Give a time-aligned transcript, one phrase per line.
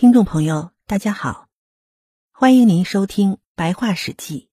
[0.00, 1.50] 听众朋友，大家好，
[2.32, 4.48] 欢迎您收听《白话史记》。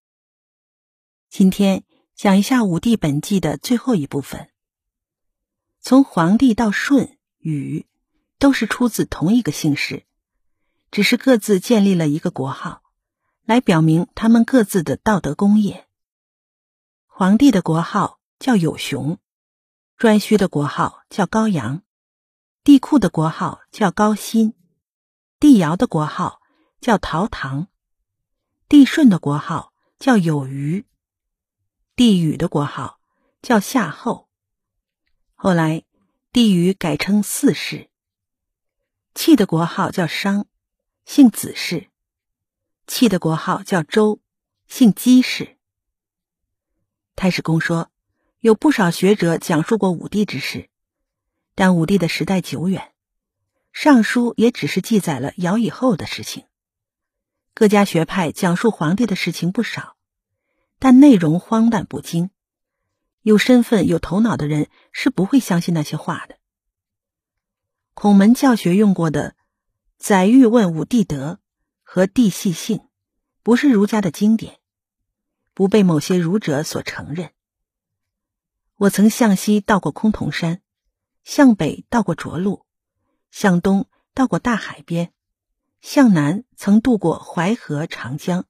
[1.30, 1.86] 今天
[2.16, 4.50] 讲一下武帝本纪的最后一部分。
[5.80, 7.88] 从黄帝到舜、禹，
[8.40, 10.06] 都是出自同一个姓氏，
[10.92, 12.84] 只是各自建立了一个国号，
[13.46, 15.88] 来表明他们各自的道德功业。
[17.06, 19.18] 黄帝的国号叫有熊，
[19.98, 21.84] 颛顼的国号叫高阳，
[22.66, 24.54] 帝喾的国号叫高辛。
[25.40, 26.42] 帝尧的国号
[26.82, 27.68] 叫陶唐，
[28.68, 30.88] 帝舜的国号叫有虞，
[31.96, 33.00] 帝禹的国号
[33.44, 34.30] 叫夏后。
[35.36, 35.84] 后来，
[36.32, 37.92] 帝禹改称四世。
[39.14, 40.48] 契的国号叫商，
[41.06, 41.90] 姓子氏；
[42.88, 44.20] 契的国号叫周，
[44.68, 45.60] 姓姬氏。
[47.16, 47.92] 太史公说，
[48.40, 50.72] 有不少学者讲述过武帝之事，
[51.54, 52.96] 但武帝的时代久远。
[53.80, 56.48] 尚书也只是记载了尧以后的事情。
[57.54, 59.98] 各家学派讲述皇帝的事情不少，
[60.80, 62.32] 但内容荒诞不经。
[63.22, 66.40] 有身份、有头脑的人是不会相信那些话的。
[67.94, 69.36] 孔门教学用过的
[70.00, 71.40] “宰欲问武帝德”
[71.86, 72.88] 和“帝系姓”，
[73.44, 74.58] 不是儒家的经典，
[75.54, 77.32] 不被某些儒者所承认。
[78.78, 80.64] 我曾向西到过崆峒山，
[81.24, 82.66] 向北到过涿鹿。
[83.32, 85.12] 向东到过大海边，
[85.82, 88.46] 向南曾渡过淮河、长江。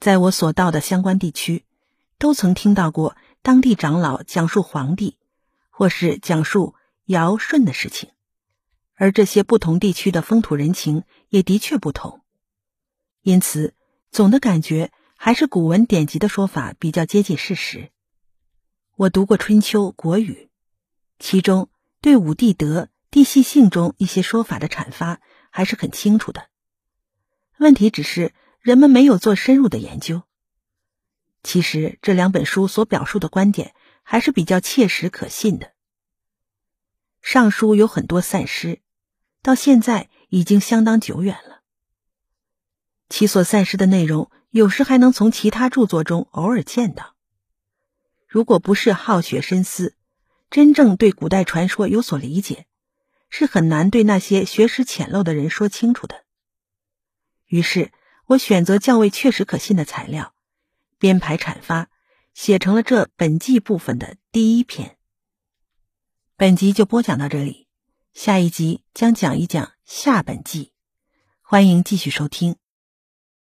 [0.00, 1.64] 在我所到的相关地区，
[2.18, 5.16] 都曾听到过当地长老讲述皇帝，
[5.70, 8.10] 或是讲述尧舜的事情。
[8.94, 12.20] 而这些不同地区的风土人情也的确不同，
[13.22, 13.74] 因此
[14.10, 17.90] 总的感觉还是古文典籍的说法比较接近事实。
[18.96, 20.50] 我读过《春秋》《国语》，
[21.18, 21.68] 其中
[22.00, 22.88] 对武帝德。
[23.12, 26.48] 地系性中一些说法的阐发还是很清楚的，
[27.58, 30.22] 问题只是人们没有做深入的研究。
[31.42, 35.74] 其实这两本书所表述的观点还是比较切实可信的。
[37.20, 38.80] 上书有很多散失，
[39.42, 41.60] 到现在已经相当久远了。
[43.10, 47.14] 其所散失的内容，有时还能从其他著作中偶尔见到。
[48.26, 49.96] 如果不是好学深思，
[50.48, 52.66] 真正对古代传说有所理解。
[53.34, 56.26] 是很难对那些学识浅陋的人说清楚的。
[57.46, 57.90] 于是
[58.26, 60.34] 我选择较为确实可信的材料，
[60.98, 61.88] 编排阐发，
[62.34, 64.98] 写成了这本纪部分的第一篇。
[66.36, 67.68] 本集就播讲到这里，
[68.12, 70.74] 下一集将讲一讲下本纪，
[71.40, 72.61] 欢迎继续收听。